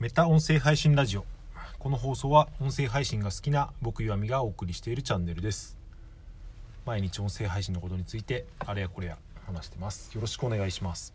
[0.00, 1.24] メタ音声配信ラジオ。
[1.80, 5.76] この放送は音声配信が好きな僕岩見がお送りしているチャンネルです。
[6.86, 10.14] 毎日音声配信のことについてあれやこれや話してます。
[10.14, 11.12] よろしくお願いします、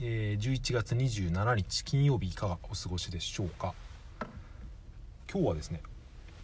[0.00, 3.74] えー、11月27日金曜日いかがお過ごしでしょうか。
[5.32, 5.80] 今日はですね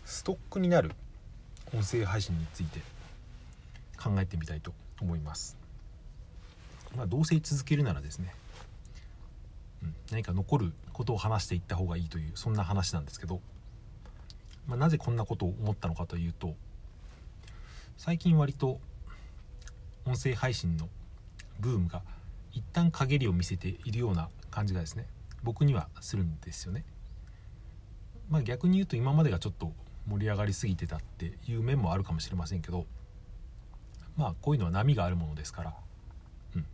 [0.05, 0.93] ストックになる
[1.75, 2.79] 音声配信について
[4.01, 5.57] 考えてみたいと思います。
[6.97, 8.33] まあどうせ続けるならですね
[10.13, 13.41] 何か残ることを話していった方がいいというそんな話なんですけど、
[14.67, 16.55] まあ、なぜこんなことを思ったのかというと
[17.97, 18.81] 最近割と
[20.05, 20.89] 音声配信の
[21.61, 22.03] ブームが
[22.53, 25.07] 一旦陰りを見せているような感じがですね
[25.43, 26.85] 僕にはするんですよね。
[28.29, 29.73] まあ、逆に言うと今までがちょっと
[30.09, 32.87] 盛り上がりすぎてたっていう面もあるかもしれませんけど
[34.17, 35.75] まあこういうのは波があるものですから、
[36.57, 36.67] うん、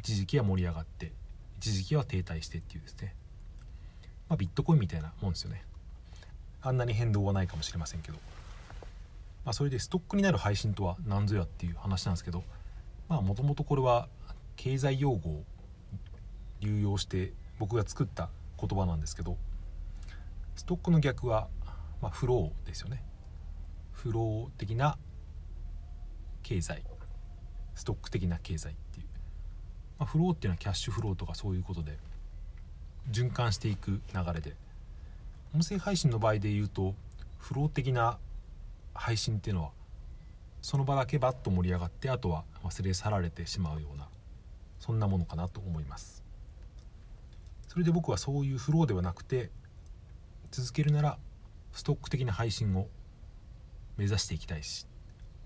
[0.00, 1.12] 一時期は盛り上がって
[1.58, 3.14] 一時期は停滞してっていうですね、
[4.32, 5.62] まあ、ビットコインみたいなもんですよね。
[6.62, 8.16] あんなに変動はないかもしれませんけど、
[9.44, 12.42] まあ、それでストックになる配信とは何ぞやっていう話なんですけど。
[13.10, 14.08] まあもともとこれは
[14.56, 15.44] 経済用語を
[16.60, 19.36] 流用して僕が作った言葉なんですけど。
[20.56, 21.48] ストックの逆は、
[22.00, 23.04] まあ、フローですよね。
[23.92, 24.96] フロー的な
[26.42, 26.82] 経済。
[27.74, 29.06] ストック的な経済っていう。
[29.98, 31.98] まあ、フローっていうのはキャッシュフローとかそういうことで。
[33.10, 34.54] 循環していく流れで。
[35.54, 36.94] 音声配信の場合で言うと
[37.38, 38.18] フロー的な
[38.94, 39.70] 配信っていうのは
[40.62, 44.08] その場だけバッと盛り上がってあとは忘れ去られてしまうような
[44.78, 46.22] そんなものかなと思います。
[47.68, 49.50] それで僕はそういうフローではなくて
[50.50, 51.18] 続けるなら
[51.72, 52.86] ストック的な配信を
[53.96, 54.86] 目指していきたいし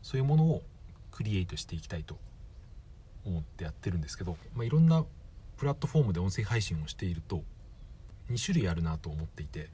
[0.03, 0.63] そういうものを
[1.13, 2.19] クリエイトしていきたいと
[3.25, 5.05] 思ってやってるんですけど、まあ、いろんな
[5.57, 7.43] プラットフォームで音声配信をしていると
[8.31, 9.71] 2種類あるなと思っていて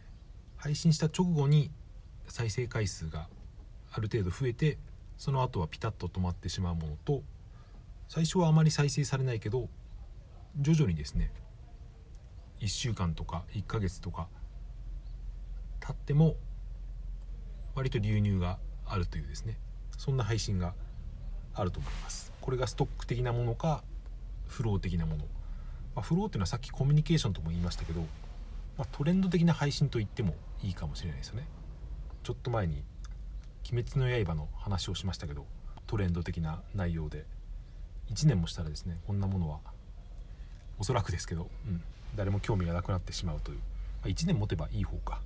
[0.57, 1.71] 配信した直後に
[2.29, 3.29] 再生回数が
[3.91, 4.79] ある程度増えて
[5.17, 7.23] その後はピタッと止まってしまうものと
[8.09, 9.69] 最初はあまり再生されないけど
[10.61, 11.33] 徐々にですね
[12.61, 14.29] 1週間とか1ヶ月とか
[15.81, 16.37] 経っても
[17.75, 19.59] 割と流入があるというですね
[19.97, 20.75] そんな配信が
[21.55, 22.33] あると思います。
[22.41, 23.83] これがストック的なものか
[24.47, 25.25] フロー的なもの、
[25.95, 28.01] まあ、フローっていうのはさっきコミュニケーションとも言いましたけど、
[28.79, 31.47] まあ、トレンド的な配信と言ってもいいかもしれないですよね。
[32.23, 32.85] ちょっと前に
[33.73, 35.45] 「鬼滅の刃」の話をしましたけど
[35.87, 37.27] トレンド的な内容で
[38.11, 39.59] 1年もしたらですねこんなものは
[40.79, 41.83] おそらくですけど、うん、
[42.15, 43.65] 誰も興味がなくなってしまうという、ま
[44.05, 45.21] あ、1年持てばいい方か。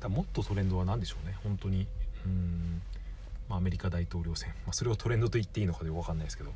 [0.00, 1.36] だもっとトレンドは何でしょうね。
[1.42, 1.86] 本当に
[2.26, 2.82] うーん
[3.48, 6.52] まあ、アメリカ大統領選、まあ、それをトレンドと言っていいのかで分かんないですけど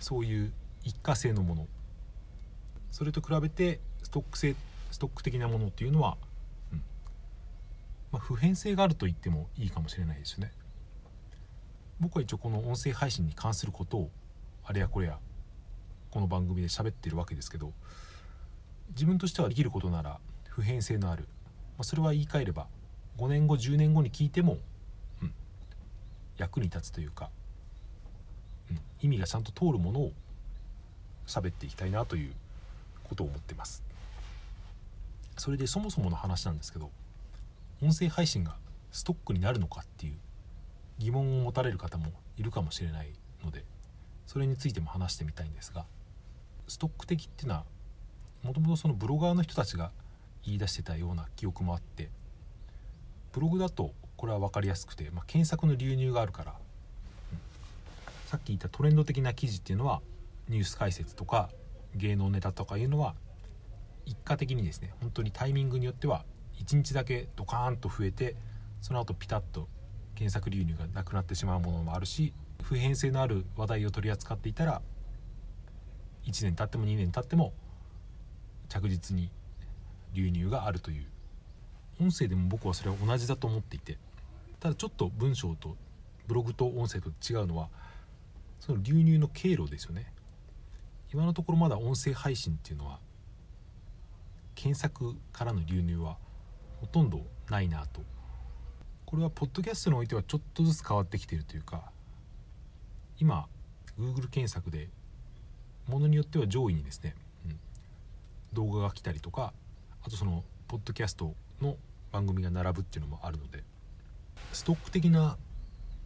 [0.00, 0.52] そういう
[0.82, 1.66] 一過性のもの。
[2.94, 4.54] それと比べてストック性
[4.92, 6.16] ストック的なものっていうのは、
[6.72, 6.82] うん。
[8.12, 10.52] まあ、普遍性があると言ってもいいかもしれないですよね。
[11.98, 14.10] 僕は一応この音声配信に関することを
[14.62, 15.18] あれやこれや
[16.12, 17.72] この番組で喋ってるわけですけど
[18.90, 21.24] 自分としてはできることなら普遍性のある、
[21.76, 22.68] まあ、それは言い換えれば
[23.18, 24.58] 5年後10年後に聞いても
[25.20, 25.34] うん。
[26.38, 27.30] 役に立つというか、
[28.70, 30.12] うん、意味がちゃんと通るものを
[31.26, 32.32] 喋っていきたいなという
[33.04, 33.82] ことを思ってます。
[35.36, 36.90] それでそもそもの話なんですけど
[37.82, 38.56] 音声配信が
[38.92, 40.14] ストックになるのかっていう
[40.98, 42.06] 疑問を持たれる方も
[42.36, 43.12] いるかもしれない
[43.44, 43.64] ので
[44.26, 45.84] それについても話してみたいんですが
[46.68, 47.64] ストック的っていうのは
[48.42, 49.90] もともとそのブロガーの人たちが
[50.44, 52.10] 言い出してたような記憶もあって
[53.32, 57.38] ブログだとこれは分かりやすくて、まあ、検索の流入があるから、うん、
[58.26, 60.00] さっき言ったトレンド的な記事っていうのは
[60.48, 61.50] ニュース解説とか
[61.94, 63.14] 芸能ネタとかいうのは
[64.06, 66.24] 一過的にですね本当にタイミングによっては
[66.58, 68.36] 1日だけドカーンと増えて
[68.80, 69.68] その後ピタッと
[70.14, 74.82] 検索流入がなくなってしまうものもあるし普遍性のある話題を取り扱っていたら
[76.26, 77.52] 1年経っても2年経っても
[78.68, 79.30] 着実に
[80.12, 81.06] 流入があるという。
[82.00, 83.98] 音声でも僕はそれは同じだと思っていて
[84.60, 85.76] ただちょっと文章と
[86.26, 87.68] ブログと音声と違うのは
[88.60, 90.10] その流入の経路ですよね。
[91.14, 92.98] 今のところまだ音声配信っていうのは
[94.56, 96.16] 検索からの流入は
[96.80, 98.00] ほとんどないなと。
[99.06, 101.92] これはポッドキャストにおいてはちょっとずつ変わってきているというか
[103.20, 103.46] 今
[103.96, 104.88] Google 検索で
[105.86, 107.14] ものによっては上位にですね、
[107.46, 107.58] うん、
[108.52, 109.52] 動画が来たりとか
[110.02, 111.32] あとそのポッドキャスト
[111.62, 111.76] の
[112.10, 113.62] 番組が並ぶっていうのもあるので
[114.52, 115.36] ストック的な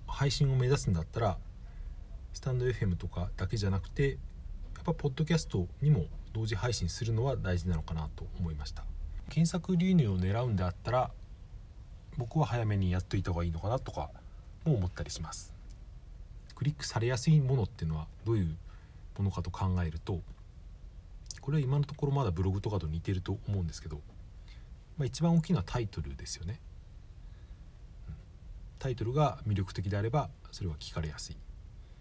[0.06, 1.38] 配信を目指すんだったら
[2.34, 4.18] スタンド FM とかだけじゃなくて
[4.88, 8.84] ぱポッドキャストにも同時配信するのは大事なのかなと思いました。
[9.28, 11.10] 検索流入を狙うんであったら
[12.16, 14.10] 僕は早めにやっといた方がいいのかなとか
[14.64, 15.52] も思ったりします。
[16.54, 18.56] クリックされやすいものっていうのはどういう
[19.18, 20.20] ものかと考えると
[21.40, 24.00] これは今のところまだブログとかと似てると思うんですけど、
[24.96, 26.60] まあ、一番大きいのはタイトルですよね、
[28.80, 31.36] タイトルが魅力的であればそれは聞かれやすい。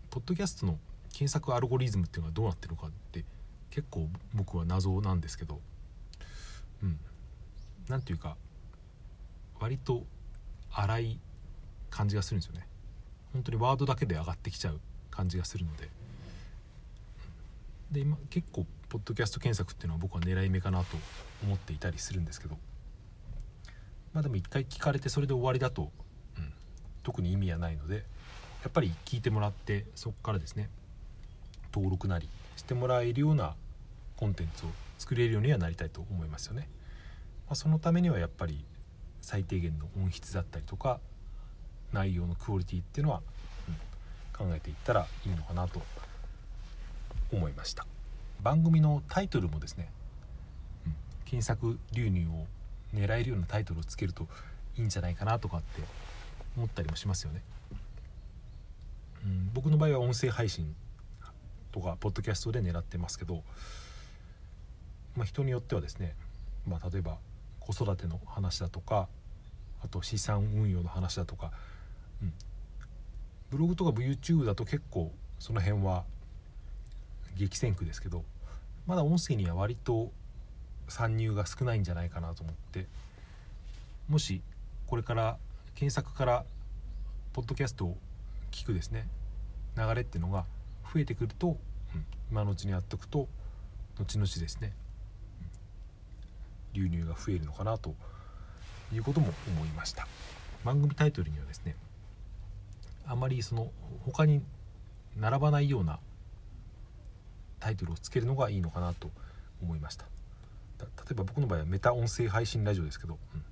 [0.10, 0.80] ポッドキャストの
[1.18, 3.26] 検索アルゴリズムっていうのはどうなってるのかって
[3.72, 5.60] 結構僕は謎なんですけど
[6.84, 7.00] うん。
[7.90, 8.38] 何ていうか
[9.60, 10.04] 割と
[10.72, 11.20] 荒い
[11.90, 12.68] 感じがするんですよね。
[13.34, 14.80] 本当にワードだけで上がってきちゃう
[15.10, 15.90] 感じがするので。
[17.90, 20.98] で今結構ポッドキャスト検索っていうのは僕は狙い目かなと
[21.44, 22.60] 思っていたりするんですけど。
[24.14, 25.92] まあでも一回聞かれてそれで終わりだと、
[26.38, 26.54] うん、
[27.02, 30.70] 特に意味はないのでやっぱり聞いてもらってそこからですね。
[31.78, 33.54] 登録なりしてもらえるような
[34.16, 36.68] コンテンツを作れるようにはなりたいと思いますよね。
[37.46, 38.66] まあ、そのためにはやっぱり
[39.22, 41.00] 最低限の音質だったりとか
[41.94, 43.22] 内容のクオリティっていうのは、
[44.40, 45.82] うん、考えていったらいいのかなと
[47.32, 47.86] 思いました
[48.42, 49.90] 番組のタイトルもですね、
[50.86, 50.96] うん、
[51.26, 52.48] 検索流入を
[52.94, 54.28] 狙えるようなタイトルをつけると
[54.78, 55.82] いいんじゃないかなとかって
[56.58, 57.44] 思ったりもしますよね、
[59.26, 60.76] うん、僕の場合は音声配信
[61.72, 63.44] とかポッドキャストで狙ってますけど、
[65.16, 66.16] まあ、人によってはですね、
[66.68, 67.18] まあ、例えば
[67.60, 69.08] 子育ての話だとか
[69.84, 71.52] あと資産運用の話だとか、
[72.22, 72.34] うん、
[73.52, 76.04] ブログとか YouTube だと結構その辺は
[77.36, 78.24] 激戦区ですけど
[78.88, 80.12] まだ音声には割と
[80.88, 82.88] 参入が少ないんじゃないかなと思って
[84.08, 84.42] もし
[84.88, 85.38] これから
[85.76, 86.46] 検索から
[87.34, 87.98] ポッドキャストを
[88.52, 89.08] 聞くですね
[89.78, 90.46] 流れっていうのが
[90.94, 91.58] 増えてくると、
[91.96, 93.28] うん、今のうちにやっておくと
[93.98, 94.74] 後々ですね、
[96.76, 97.96] うん、流入が増えるのかなと
[98.94, 100.08] いうことも思いました。
[100.64, 101.76] 番組タイトルにはですね
[103.06, 103.72] あまりその
[104.06, 104.42] 他に
[105.16, 106.00] 並ばないような
[107.60, 109.10] タイトルをつけるのがいいのかなと
[109.62, 110.06] 思いました
[110.80, 113.44] 例えば僕の場合はメタ音声配信ラジオですけど、うん、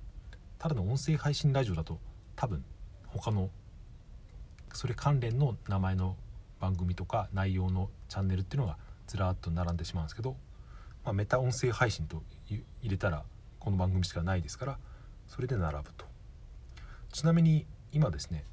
[0.58, 1.98] ただの音声配信ラジオだと
[2.36, 2.64] 多分
[3.06, 3.50] 他の
[4.74, 6.16] それ関連の名前の
[6.60, 8.76] 番組とか内容のチャンネルっていうのが
[9.06, 10.36] ずらっと並んでしまうんですけど、
[11.04, 13.24] まあ、メタ音声配信と入れたら
[13.58, 14.78] この番組しかないですから
[15.26, 16.06] それで並ぶと。
[17.12, 18.44] ちなみに今ですね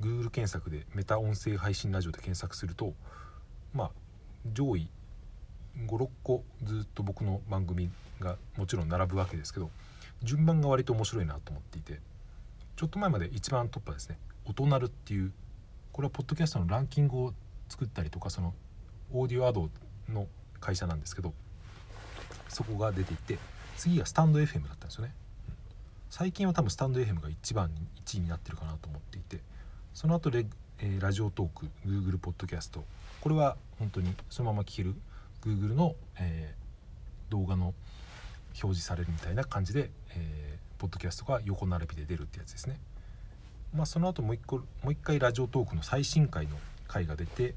[0.00, 2.94] Google 検索でメタ音声配信ラジオで検索すると
[3.72, 3.90] まあ
[4.52, 4.90] 上位
[5.86, 7.90] 56個ずっと僕の番組
[8.20, 9.70] がもちろん並ぶわけですけど
[10.22, 12.00] 順番が割と面白いなと思っていて
[12.76, 15.32] ちょっと前まで一番トップはですね「音鳴る」っていう
[15.92, 17.34] これはポッドキャストのランキングを
[17.70, 18.52] 作ったりとかその
[19.12, 19.70] オーディオアド
[20.08, 20.26] の
[20.60, 21.32] 会社なんですけど
[22.48, 23.38] そこが出ていて
[23.76, 25.14] 次がスタンド FM だったんですよね、
[26.10, 27.70] 最近は多分スタンド FM が一番
[28.04, 29.38] 1位になってるかなと思っていて
[29.94, 30.44] その後で、
[30.80, 32.84] えー、ラジオトーク Google ポッドキャスト
[33.20, 34.94] これは本当にそのまま聞ける
[35.42, 37.74] Google の、えー、動画の
[38.48, 42.80] 表示されるみたいな感じで、えー、ポッドキャストが横並びで出るってやつですね。
[43.74, 46.56] まあ、その後もう一個もう一回ラジオトークの最新回の
[46.90, 47.54] 回が出て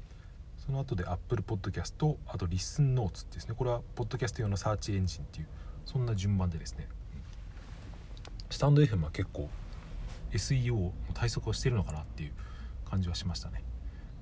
[0.64, 5.46] その後で Apple Podcast あと Listen Notes ですねこれはポッドキャスト用のサーチエンジンっていう
[5.84, 6.88] そんな順番でですね。
[8.48, 9.50] スタンド FM は結構
[10.32, 12.32] SEO の対策をしてるのかなっていう
[12.88, 13.62] 感じはしましたね。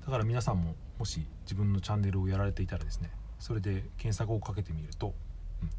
[0.05, 5.13] だから皆さんももし自分のチャンネルをやられていたらですねそれで検索をかけてみると、
[5.61, 5.69] うん、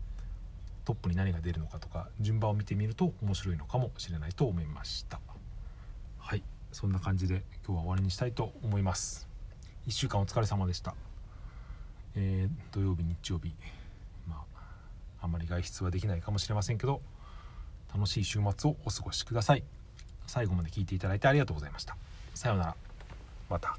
[0.84, 5.20] トップに何が出るのかとか順番を見てみると面白いのかもしれないと思いました。
[6.74, 9.28] そんな感じで今日は終わりにしたいと思います。
[9.86, 10.94] 1週間お疲れ様でした、
[12.16, 13.52] えー、土曜日日曜日
[14.28, 14.60] まあ
[15.22, 17.00] あんまり外出はできないかもしれませんけど
[17.94, 19.62] 楽しい週末をお過ごしください。
[20.26, 21.96] 最後まで聞いていただいてありがとうございました。
[22.34, 22.76] さようなら。
[23.48, 23.78] また。